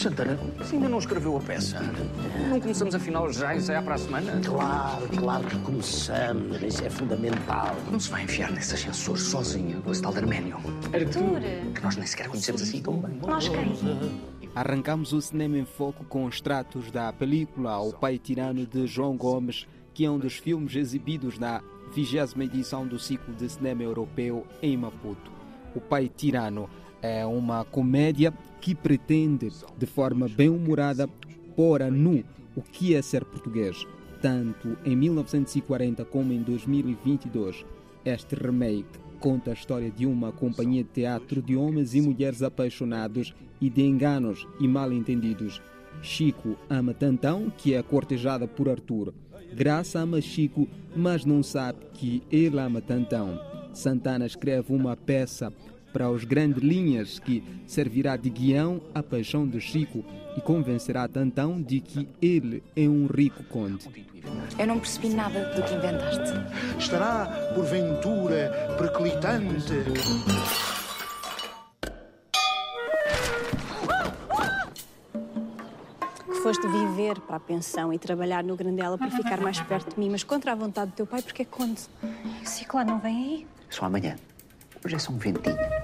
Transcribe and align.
Santana, 0.00 0.38
se 0.64 0.76
ainda 0.76 0.88
não 0.88 0.98
escreveu 0.98 1.36
a 1.36 1.40
peça, 1.40 1.78
não 2.48 2.58
começamos 2.58 2.94
afinal 2.94 3.30
já 3.30 3.54
e 3.54 3.60
saia 3.60 3.82
para 3.82 3.96
a 3.96 3.98
semana? 3.98 4.40
Claro, 4.42 5.06
claro 5.14 5.46
que 5.46 5.58
começamos. 5.58 6.62
Isso 6.62 6.82
é 6.82 6.88
fundamental. 6.88 7.76
Não 7.90 8.00
se 8.00 8.10
vai 8.10 8.22
enfiar 8.22 8.50
nesse 8.50 8.72
ascensor 8.72 9.18
sozinho 9.18 9.82
com 9.82 9.92
esse 9.92 10.00
tal 10.00 10.12
de 10.12 10.20
Arménio. 10.20 10.56
Arthur! 10.94 11.42
Que 11.74 11.82
nós 11.82 11.96
nem 11.96 12.06
sequer 12.06 12.28
conhecemos 12.28 12.62
assim 12.62 12.80
tão 12.80 12.94
bem. 12.94 13.20
Nós 13.26 13.46
quem? 13.46 13.74
Arrancamos 14.54 15.12
o 15.12 15.20
cinema 15.20 15.58
em 15.58 15.66
foco 15.66 16.02
com 16.06 16.26
extratos 16.26 16.90
da 16.90 17.12
película 17.12 17.78
O 17.78 17.92
Pai 17.92 18.16
Tirano 18.16 18.64
de 18.64 18.86
João 18.86 19.18
Gomes, 19.18 19.68
que 19.92 20.06
é 20.06 20.10
um 20.10 20.18
dos 20.18 20.38
filmes 20.38 20.76
exibidos 20.76 21.38
na 21.38 21.60
vigésima 21.94 22.44
edição 22.44 22.86
do 22.86 22.98
ciclo 22.98 23.34
de 23.34 23.50
cinema 23.50 23.82
europeu 23.82 24.46
em 24.62 24.78
Maputo. 24.78 25.30
O 25.74 25.80
Pai 25.80 26.08
Tirano 26.08 26.70
é 27.02 27.24
uma 27.24 27.64
comédia 27.64 28.32
que 28.60 28.74
pretende, 28.74 29.48
de 29.78 29.86
forma 29.86 30.28
bem-humorada, 30.28 31.08
pôr 31.56 31.82
a 31.82 31.90
nu 31.90 32.22
o 32.54 32.62
que 32.62 32.94
é 32.94 33.02
ser 33.02 33.24
português, 33.24 33.86
tanto 34.20 34.76
em 34.84 34.94
1940 34.96 36.04
como 36.04 36.32
em 36.32 36.42
2022. 36.42 37.64
Este 38.04 38.34
remake 38.34 38.98
conta 39.18 39.50
a 39.50 39.54
história 39.54 39.90
de 39.90 40.06
uma 40.06 40.32
companhia 40.32 40.82
de 40.82 40.90
teatro 40.90 41.42
de 41.42 41.56
homens 41.56 41.94
e 41.94 42.00
mulheres 42.00 42.42
apaixonados 42.42 43.34
e 43.60 43.68
de 43.68 43.82
enganos 43.82 44.46
e 44.58 44.66
mal-entendidos. 44.66 45.60
Chico 46.02 46.56
ama 46.68 46.94
Tantão, 46.94 47.52
que 47.56 47.74
é 47.74 47.82
cortejada 47.82 48.48
por 48.48 48.68
Arthur. 48.68 49.12
Graça 49.54 50.00
ama 50.00 50.20
Chico, 50.20 50.66
mas 50.96 51.24
não 51.24 51.42
sabe 51.42 51.80
que 51.92 52.22
ele 52.30 52.58
ama 52.58 52.80
Tantão. 52.80 53.38
Santana 53.72 54.26
escreve 54.26 54.72
uma 54.72 54.96
peça 54.96 55.52
para 55.92 56.10
os 56.10 56.24
grandes 56.24 56.62
linhas 56.62 57.18
que 57.18 57.42
servirá 57.66 58.16
de 58.16 58.30
guião 58.30 58.80
à 58.94 59.02
paixão 59.02 59.46
de 59.46 59.60
Chico 59.60 60.04
e 60.36 60.40
convencerá 60.40 61.06
Tantão 61.08 61.60
de 61.60 61.80
que 61.80 62.08
ele 62.20 62.62
é 62.76 62.88
um 62.88 63.06
rico 63.06 63.42
conde. 63.44 63.88
Eu 64.58 64.66
não 64.66 64.78
percebi 64.78 65.08
nada 65.08 65.52
do 65.54 65.62
que 65.62 65.74
inventaste. 65.74 66.78
Estará, 66.78 67.26
porventura, 67.54 68.76
perclitante. 68.78 69.74
que 76.26 76.42
foste 76.42 76.66
viver 76.66 77.20
para 77.20 77.36
a 77.36 77.40
pensão 77.40 77.92
e 77.92 77.98
trabalhar 77.98 78.42
no 78.42 78.56
Grandela 78.56 78.96
para 78.96 79.10
ficar 79.10 79.40
mais 79.40 79.60
perto 79.60 79.94
de 79.94 80.00
mim, 80.00 80.08
mas 80.10 80.24
contra 80.24 80.52
a 80.52 80.54
vontade 80.54 80.90
do 80.90 80.94
teu 80.94 81.06
pai, 81.06 81.22
porque 81.22 81.42
é 81.42 81.44
conde. 81.44 81.82
O 82.42 82.46
ciclo 82.46 82.82
não 82.84 82.98
vem 82.98 83.16
aí? 83.16 83.46
Só 83.68 83.84
amanhã. 83.84 84.16
Hoje 84.84 84.94
é 84.94 84.98
só 84.98 85.12
um 85.12 85.18
ventinho. 85.18 85.79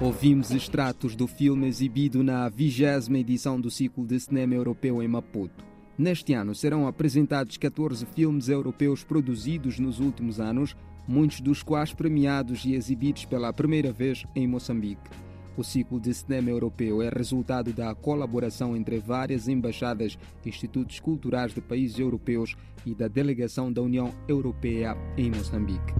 Ouvimos 0.00 0.50
extratos 0.50 1.14
do 1.14 1.26
filme 1.26 1.66
exibido 1.66 2.22
na 2.22 2.48
vigésima 2.48 3.18
edição 3.18 3.60
do 3.60 3.70
ciclo 3.70 4.04
de 4.04 4.18
cinema 4.18 4.54
europeu 4.54 5.02
em 5.02 5.08
Maputo. 5.08 5.64
Neste 5.96 6.34
ano 6.34 6.54
serão 6.54 6.88
apresentados 6.88 7.56
14 7.56 8.04
filmes 8.06 8.48
europeus 8.48 9.04
produzidos 9.04 9.78
nos 9.78 10.00
últimos 10.00 10.40
anos, 10.40 10.76
muitos 11.06 11.40
dos 11.40 11.62
quais 11.62 11.94
premiados 11.94 12.64
e 12.64 12.74
exibidos 12.74 13.24
pela 13.24 13.52
primeira 13.52 13.92
vez 13.92 14.24
em 14.34 14.48
Moçambique. 14.48 15.10
O 15.56 15.62
ciclo 15.62 16.00
de 16.00 16.12
cinema 16.12 16.50
europeu 16.50 17.00
é 17.00 17.08
resultado 17.08 17.72
da 17.72 17.94
colaboração 17.94 18.76
entre 18.76 18.98
várias 18.98 19.46
embaixadas 19.46 20.18
institutos 20.44 20.98
culturais 20.98 21.54
de 21.54 21.60
países 21.60 21.98
europeus 21.98 22.56
e 22.84 22.92
da 22.92 23.06
delegação 23.06 23.72
da 23.72 23.80
União 23.80 24.12
Europeia 24.26 24.96
em 25.16 25.30
Moçambique. 25.30 25.94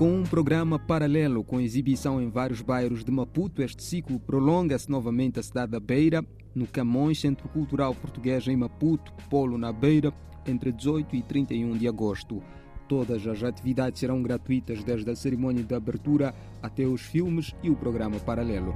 Com 0.00 0.14
um 0.14 0.22
programa 0.22 0.78
paralelo 0.78 1.44
com 1.44 1.60
exibição 1.60 2.22
em 2.22 2.30
vários 2.30 2.62
bairros 2.62 3.04
de 3.04 3.10
Maputo, 3.10 3.60
este 3.60 3.82
ciclo 3.82 4.18
prolonga-se 4.18 4.90
novamente 4.90 5.38
à 5.38 5.42
cidade 5.42 5.72
da 5.72 5.78
Beira, 5.78 6.24
no 6.54 6.66
Camões 6.66 7.20
Centro 7.20 7.46
Cultural 7.50 7.94
Português 7.94 8.48
em 8.48 8.56
Maputo, 8.56 9.12
Polo 9.28 9.58
na 9.58 9.70
Beira, 9.70 10.10
entre 10.46 10.72
18 10.72 11.16
e 11.16 11.22
31 11.22 11.76
de 11.76 11.86
agosto. 11.86 12.42
Todas 12.88 13.26
as 13.26 13.42
atividades 13.42 14.00
serão 14.00 14.22
gratuitas, 14.22 14.82
desde 14.82 15.10
a 15.10 15.14
cerimônia 15.14 15.62
de 15.62 15.74
abertura 15.74 16.34
até 16.62 16.86
os 16.86 17.02
filmes 17.02 17.54
e 17.62 17.68
o 17.68 17.76
programa 17.76 18.18
paralelo. 18.20 18.74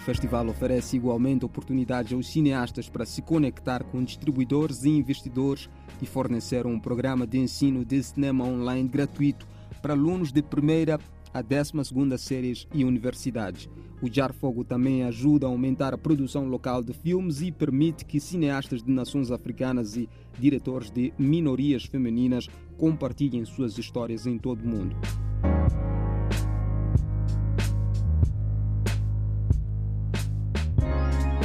Festival 0.00 0.48
oferece 0.48 0.96
igualmente 0.96 1.44
oportunidades 1.44 2.12
aos 2.12 2.28
cineastas 2.28 2.88
para 2.88 3.06
se 3.06 3.22
conectar 3.22 3.84
com 3.84 4.02
distribuidores 4.02 4.84
e 4.84 4.88
investidores 4.88 5.68
e 6.00 6.06
fornecer 6.06 6.66
um 6.66 6.80
programa 6.80 7.26
de 7.26 7.38
ensino 7.38 7.84
de 7.84 8.02
cinema 8.02 8.44
online 8.44 8.88
gratuito 8.88 9.46
para 9.80 9.94
alunos 9.94 10.32
de 10.32 10.42
primeira 10.42 10.98
a 11.32 11.42
12 11.42 12.18
séries 12.18 12.66
e 12.74 12.84
universidades. 12.84 13.68
O 14.02 14.12
Jar 14.12 14.32
Fogo 14.32 14.64
também 14.64 15.04
ajuda 15.04 15.46
a 15.46 15.50
aumentar 15.50 15.92
a 15.92 15.98
produção 15.98 16.46
local 16.46 16.82
de 16.82 16.92
filmes 16.92 17.42
e 17.42 17.52
permite 17.52 18.04
que 18.04 18.18
cineastas 18.18 18.82
de 18.82 18.90
nações 18.90 19.30
africanas 19.30 19.96
e 19.96 20.08
diretores 20.38 20.90
de 20.90 21.12
minorias 21.18 21.84
femininas 21.84 22.48
compartilhem 22.78 23.44
suas 23.44 23.76
histórias 23.76 24.26
em 24.26 24.38
todo 24.38 24.62
o 24.62 24.68
mundo. 24.68 24.96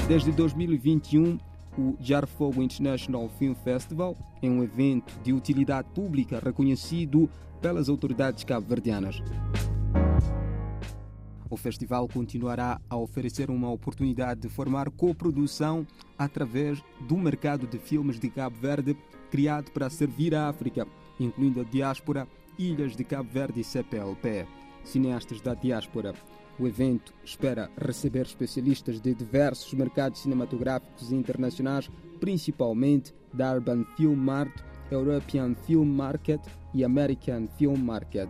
Desde 0.07 0.31
2021, 0.31 1.39
o 1.79 1.97
Jar 1.99 2.27
Fogo 2.27 2.61
International 2.61 3.27
Film 3.39 3.55
Festival 3.55 4.15
é 4.39 4.47
um 4.47 4.63
evento 4.63 5.11
de 5.23 5.33
utilidade 5.33 5.87
pública 5.95 6.39
reconhecido 6.39 7.27
pelas 7.59 7.89
autoridades 7.89 8.43
cabo-verdianas. 8.43 9.19
O 11.49 11.57
festival 11.57 12.07
continuará 12.07 12.79
a 12.87 12.95
oferecer 12.95 13.49
uma 13.49 13.71
oportunidade 13.71 14.41
de 14.41 14.47
formar 14.47 14.91
coprodução 14.91 15.87
através 16.19 16.83
do 17.07 17.17
mercado 17.17 17.65
de 17.65 17.79
filmes 17.79 18.19
de 18.19 18.29
Cabo 18.29 18.57
Verde, 18.57 18.95
criado 19.31 19.71
para 19.71 19.89
servir 19.89 20.35
a 20.35 20.47
África, 20.47 20.87
incluindo 21.19 21.61
a 21.61 21.63
diáspora, 21.63 22.27
ilhas 22.59 22.95
de 22.95 23.03
Cabo 23.03 23.29
Verde 23.31 23.61
e 23.61 23.63
CPLP. 23.63 24.45
Cineastas 24.83 25.41
da 25.41 25.55
diáspora 25.55 26.13
o 26.59 26.67
evento 26.67 27.13
espera 27.23 27.69
receber 27.77 28.25
especialistas 28.25 28.99
de 28.99 29.13
diversos 29.13 29.73
mercados 29.73 30.21
cinematográficos 30.21 31.11
internacionais, 31.11 31.89
principalmente 32.19 33.13
da 33.33 33.53
Urban 33.53 33.85
Film 33.97 34.15
Mart, 34.15 34.61
European 34.91 35.55
Film 35.65 35.87
Market 35.87 36.41
e 36.73 36.83
American 36.83 37.47
Film 37.57 37.77
Market. 37.77 38.29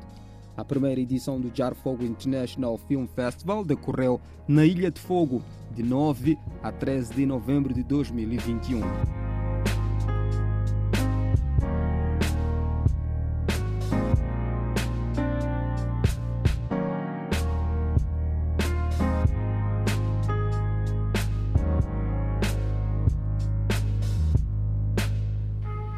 A 0.58 0.64
primeira 0.64 1.02
edição 1.02 1.40
do 1.40 1.52
Jar 1.54 1.76
Fogo 1.76 2.04
International 2.04 2.78
Film 2.78 3.06
Festival 3.08 3.64
decorreu 3.64 4.22
na 4.48 4.66
Ilha 4.66 4.90
de 4.90 5.02
Fogo, 5.02 5.42
de 5.74 5.84
9 5.84 6.38
a 6.64 6.72
13 6.72 7.14
de 7.14 7.26
novembro 7.26 7.74
de 7.74 7.84
2021. 7.84 9.25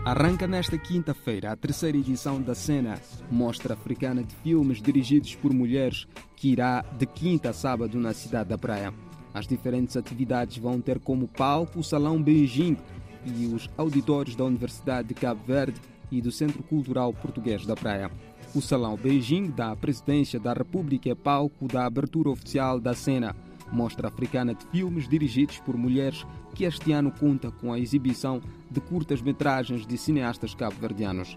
Arranca 0.07 0.47
nesta 0.47 0.77
quinta-feira 0.77 1.51
a 1.51 1.55
terceira 1.57 1.97
edição 1.97 2.41
da 2.41 2.55
Cena, 2.55 2.97
Mostra 3.29 3.73
Africana 3.73 4.23
de 4.23 4.33
Filmes 4.35 4.81
dirigidos 4.81 5.35
por 5.35 5.51
mulheres, 5.51 6.07
que 6.33 6.47
irá 6.47 6.81
de 6.97 7.05
quinta 7.05 7.49
a 7.49 7.53
sábado 7.53 7.99
na 7.99 8.13
cidade 8.13 8.47
da 8.47 8.57
Praia. 8.57 8.93
As 9.33 9.45
diferentes 9.45 9.97
atividades 9.97 10.59
vão 10.59 10.79
ter 10.79 10.97
como 10.97 11.27
palco 11.27 11.79
o 11.79 11.83
Salão 11.83 12.23
Beijing 12.23 12.77
e 13.25 13.47
os 13.47 13.69
auditórios 13.75 14.33
da 14.33 14.45
Universidade 14.45 15.09
de 15.09 15.13
Cabo 15.13 15.43
Verde 15.45 15.81
e 16.09 16.21
do 16.21 16.31
Centro 16.31 16.63
Cultural 16.63 17.11
Português 17.11 17.65
da 17.65 17.75
Praia. 17.75 18.09
O 18.55 18.61
Salão 18.61 18.95
Beijing 18.95 19.47
da 19.47 19.75
Presidência 19.75 20.39
da 20.39 20.53
República 20.53 21.09
é 21.09 21.15
palco 21.15 21.67
da 21.67 21.85
abertura 21.85 22.29
oficial 22.29 22.79
da 22.79 22.93
Cena, 22.93 23.35
Mostra 23.73 24.07
Africana 24.07 24.55
de 24.55 24.65
Filmes 24.67 25.05
dirigidos 25.05 25.59
por 25.59 25.75
mulheres 25.75 26.25
que 26.55 26.63
este 26.63 26.93
ano 26.93 27.11
conta 27.11 27.51
com 27.51 27.73
a 27.73 27.79
exibição 27.79 28.41
de 28.69 28.79
curtas-metragens 28.79 29.85
de 29.85 29.97
cineastas 29.97 30.53
cabo-verdianos. 30.53 31.35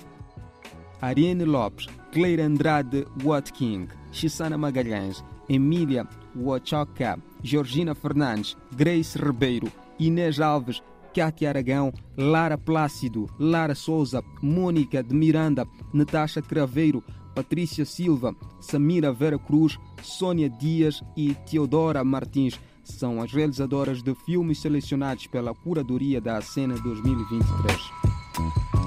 Ariane 1.01 1.45
Lopes, 1.45 1.87
Cleira 2.13 2.45
Andrade 2.45 3.07
Watking, 3.25 3.89
Chisana 4.13 4.59
Magalhães, 4.59 5.25
Emília 5.49 6.07
Wachoka, 6.37 7.19
Georgina 7.43 7.95
Fernandes, 7.95 8.57
Grace 8.77 9.19
Ribeiro, 9.19 9.73
Inês 9.99 10.39
Alves, 10.41 10.83
Cátia 11.15 11.49
Aragão, 11.49 11.93
Lara 12.17 12.57
Plácido, 12.57 13.27
Lara 13.39 13.75
Souza, 13.75 14.23
Mônica 14.43 15.03
de 15.03 15.15
Miranda, 15.15 15.67
Natasha 15.93 16.43
Craveiro, 16.43 17.03
Patrícia 17.35 17.85
Silva, 17.85 18.35
Samira 18.61 19.13
Vera 19.13 19.39
Cruz, 19.39 19.79
Sônia 20.03 20.49
Dias 20.49 21.03
e 21.17 21.35
Teodora 21.35 22.05
Martins 22.05 22.61
são 22.85 23.21
as 23.21 23.33
realizadoras 23.33 24.03
de 24.03 24.15
filmes 24.15 24.59
selecionados 24.59 25.27
pela 25.27 25.55
Curadoria 25.55 26.21
da 26.21 26.41
Cena 26.41 26.75
2023. 26.75 28.80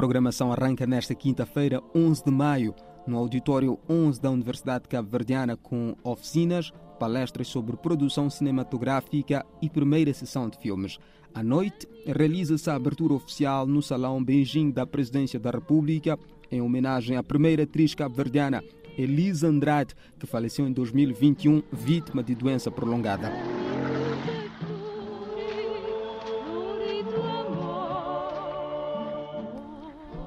Programação 0.00 0.50
arranca 0.50 0.86
nesta 0.86 1.14
quinta-feira, 1.14 1.82
11 1.94 2.24
de 2.24 2.30
maio, 2.30 2.74
no 3.06 3.18
auditório 3.18 3.78
11 3.86 4.18
da 4.18 4.30
Universidade 4.30 4.88
Cabo-Verdiana 4.88 5.58
com 5.58 5.94
oficinas, 6.02 6.72
palestras 6.98 7.48
sobre 7.48 7.76
produção 7.76 8.30
cinematográfica 8.30 9.44
e 9.60 9.68
primeira 9.68 10.14
sessão 10.14 10.48
de 10.48 10.56
filmes. 10.56 10.98
À 11.34 11.42
noite, 11.42 11.86
realiza-se 12.06 12.70
a 12.70 12.76
abertura 12.76 13.12
oficial 13.12 13.66
no 13.66 13.82
Salão 13.82 14.24
Beijing 14.24 14.70
da 14.70 14.86
Presidência 14.86 15.38
da 15.38 15.50
República, 15.50 16.18
em 16.50 16.62
homenagem 16.62 17.18
à 17.18 17.22
primeira 17.22 17.64
atriz 17.64 17.94
cabo-verdiana, 17.94 18.64
Elisa 18.96 19.48
Andrade, 19.48 19.94
que 20.18 20.26
faleceu 20.26 20.66
em 20.66 20.72
2021 20.72 21.62
vítima 21.70 22.22
de 22.22 22.34
doença 22.34 22.70
prolongada. 22.70 23.30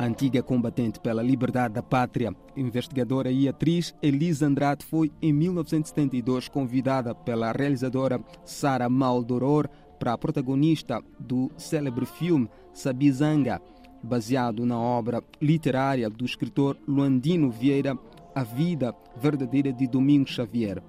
Antiga 0.05 0.41
combatente 0.41 0.99
pela 0.99 1.21
liberdade 1.21 1.75
da 1.75 1.83
pátria, 1.83 2.35
investigadora 2.55 3.31
e 3.31 3.47
atriz 3.47 3.93
Elisa 4.01 4.47
Andrade 4.47 4.85
foi, 4.85 5.11
em 5.21 5.31
1972, 5.31 6.47
convidada 6.47 7.13
pela 7.13 7.51
realizadora 7.51 8.19
Sara 8.43 8.89
Maldoror 8.89 9.69
para 9.99 10.13
a 10.13 10.17
protagonista 10.17 11.01
do 11.19 11.51
célebre 11.57 12.05
filme 12.05 12.49
Sabizanga, 12.73 13.61
baseado 14.01 14.65
na 14.65 14.77
obra 14.77 15.23
literária 15.41 16.09
do 16.09 16.25
escritor 16.25 16.77
Luandino 16.87 17.49
Vieira, 17.49 17.97
A 18.35 18.43
Vida 18.43 18.93
Verdadeira 19.15 19.71
de 19.71 19.87
Domingos 19.87 20.31
Xavier. 20.31 20.83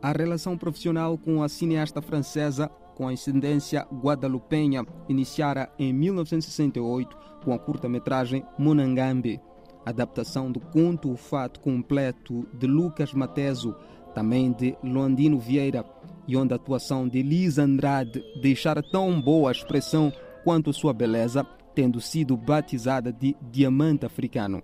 A 0.00 0.12
relação 0.12 0.56
profissional 0.56 1.16
com 1.16 1.42
a 1.42 1.48
cineasta 1.48 2.02
francesa 2.02 2.70
com 2.94 3.08
ascendência 3.08 3.86
guadalupenha 3.92 4.84
iniciara 5.08 5.70
em 5.78 5.92
1968 5.92 7.16
com 7.44 7.52
a 7.52 7.58
curta-metragem 7.58 8.44
Monangambi, 8.58 9.40
adaptação 9.84 10.50
do 10.50 10.60
conto 10.60 11.12
O 11.12 11.16
Fato 11.16 11.60
Completo 11.60 12.46
de 12.54 12.66
Lucas 12.66 13.12
Mateso, 13.12 13.74
também 14.14 14.52
de 14.52 14.76
Luandino 14.82 15.38
Vieira, 15.38 15.84
e 16.26 16.36
onde 16.36 16.54
a 16.54 16.56
atuação 16.56 17.06
de 17.06 17.18
Elisa 17.18 17.64
Andrade 17.64 18.22
deixara 18.40 18.82
tão 18.82 19.20
boa 19.20 19.52
expressão 19.52 20.12
quanto 20.42 20.72
sua 20.72 20.92
beleza, 20.92 21.44
tendo 21.74 22.00
sido 22.00 22.36
batizada 22.36 23.12
de 23.12 23.36
Diamante 23.50 24.06
Africano. 24.06 24.62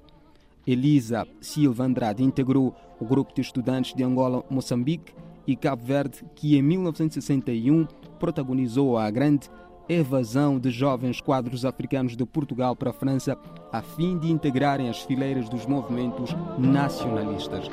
Elisa 0.66 1.26
Silva 1.40 1.84
Andrade 1.84 2.22
integrou 2.22 2.74
o 3.00 3.04
grupo 3.04 3.34
de 3.34 3.40
estudantes 3.40 3.94
de 3.94 4.04
Angola, 4.04 4.44
Moçambique 4.48 5.12
e 5.46 5.56
Cabo 5.56 5.84
Verde, 5.84 6.24
que 6.34 6.56
em 6.56 6.62
1961 6.62 7.86
protagonizou 8.20 8.98
a 8.98 9.10
grande 9.10 9.48
evasão 9.88 10.60
de 10.60 10.70
jovens 10.70 11.20
quadros 11.20 11.64
africanos 11.64 12.16
de 12.16 12.24
Portugal 12.24 12.76
para 12.76 12.90
a 12.90 12.92
França, 12.92 13.36
a 13.72 13.82
fim 13.82 14.18
de 14.18 14.30
integrarem 14.30 14.88
as 14.88 15.02
fileiras 15.02 15.48
dos 15.48 15.66
movimentos 15.66 16.30
nacionalistas. 16.56 17.68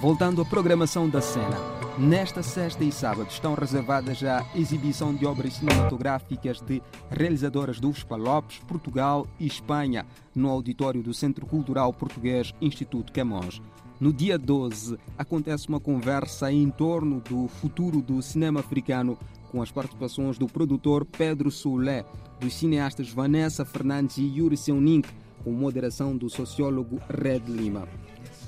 Voltando 0.00 0.40
à 0.40 0.44
programação 0.44 1.08
da 1.08 1.20
cena. 1.20 1.79
Nesta 2.00 2.42
sexta 2.42 2.82
e 2.82 2.90
sábado 2.90 3.28
estão 3.28 3.52
reservadas 3.52 4.24
a 4.24 4.42
exibição 4.54 5.14
de 5.14 5.26
obras 5.26 5.56
cinematográficas 5.56 6.58
de 6.62 6.82
realizadoras 7.10 7.78
do 7.78 7.90
UFPA 7.90 8.16
Lopes, 8.16 8.58
Portugal 8.60 9.26
e 9.38 9.46
Espanha, 9.46 10.06
no 10.34 10.48
auditório 10.48 11.02
do 11.02 11.12
Centro 11.12 11.44
Cultural 11.44 11.92
Português 11.92 12.54
Instituto 12.58 13.12
Camões. 13.12 13.60
No 14.00 14.14
dia 14.14 14.38
12, 14.38 14.96
acontece 15.18 15.68
uma 15.68 15.78
conversa 15.78 16.50
em 16.50 16.70
torno 16.70 17.20
do 17.20 17.48
futuro 17.48 18.00
do 18.00 18.22
cinema 18.22 18.60
africano, 18.60 19.18
com 19.52 19.60
as 19.60 19.70
participações 19.70 20.38
do 20.38 20.46
produtor 20.46 21.04
Pedro 21.04 21.50
Soulé, 21.50 22.06
dos 22.40 22.54
cineastas 22.54 23.10
Vanessa 23.10 23.62
Fernandes 23.62 24.16
e 24.16 24.22
Yuri 24.22 24.56
Seunink, 24.56 25.06
com 25.44 25.52
moderação 25.52 26.16
do 26.16 26.30
sociólogo 26.30 26.98
Red 27.10 27.40
Lima. 27.46 27.86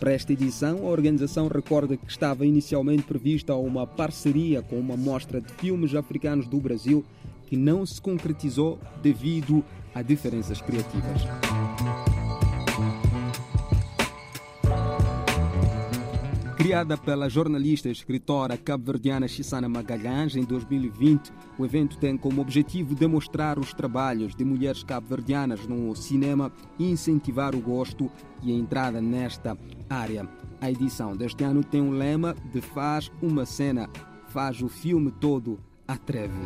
Para 0.03 0.15
esta 0.15 0.33
edição, 0.33 0.79
a 0.79 0.91
organização 0.91 1.47
recorda 1.47 1.97
que 1.97 2.11
estava 2.11 2.45
inicialmente 2.45 3.05
prevista 3.05 3.55
uma 3.55 3.87
parceria 3.87 4.61
com 4.61 4.75
uma 4.75 4.97
mostra 4.97 5.41
de 5.41 5.53
filmes 5.53 5.95
africanos 5.95 6.49
do 6.49 6.59
Brasil 6.59 7.05
que 7.47 7.57
não 7.57 7.87
se 7.87 8.03
concretizou 8.03 8.81
devido 9.01 9.65
a 9.95 10.03
diferenças 10.03 10.61
criativas. 10.61 11.23
Criada 16.63 16.97
pela 16.97 17.29
jornalista 17.29 17.89
e 17.89 17.93
escritora 17.93 18.57
cabo-verdiana 18.57 19.27
Chisana 19.27 19.69
Magalhães 19.69 20.37
em 20.37 20.45
2020, 20.45 21.33
o 21.59 21.65
evento 21.65 21.99
tem 21.99 22.17
como 22.17 22.41
objetivo 22.41 22.95
demonstrar 22.95 23.59
os 23.59 23.75
trabalhos 23.75 24.33
de 24.33 24.45
mulheres 24.45 24.85
cabo-verdianas 24.85 25.67
no 25.67 25.93
cinema 25.97 26.53
e 26.79 26.89
incentivar 26.89 27.57
o 27.57 27.61
gosto 27.61 28.09
e 28.45 28.53
a 28.53 28.55
entrada 28.55 29.01
nesta 29.01 29.59
área. 29.91 30.29
A 30.61 30.71
edição 30.71 31.17
deste 31.17 31.43
ano 31.43 31.65
tem 31.65 31.83
um 31.83 31.91
lema 31.91 32.37
de 32.53 32.61
Faz 32.61 33.11
uma 33.21 33.45
cena, 33.45 33.91
faz 34.29 34.63
o 34.63 34.69
filme 34.69 35.11
todo, 35.11 35.59
atreve. 35.89 36.39